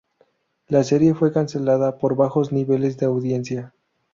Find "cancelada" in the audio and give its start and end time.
1.31-1.99